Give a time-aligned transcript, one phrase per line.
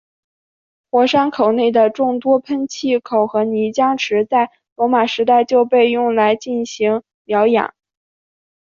[0.89, 7.75] 火山口内的众多喷气口和泥浆池在罗马时代就被用来进行疗养。